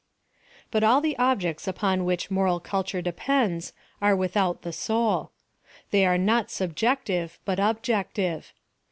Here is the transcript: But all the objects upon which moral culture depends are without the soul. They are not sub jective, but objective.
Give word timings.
But 0.71 0.83
all 0.83 0.99
the 0.99 1.15
objects 1.19 1.67
upon 1.67 2.05
which 2.05 2.31
moral 2.31 2.59
culture 2.59 3.03
depends 3.03 3.71
are 4.01 4.15
without 4.15 4.63
the 4.63 4.73
soul. 4.73 5.29
They 5.91 6.07
are 6.07 6.17
not 6.17 6.49
sub 6.49 6.75
jective, 6.75 7.37
but 7.45 7.59
objective. 7.59 8.51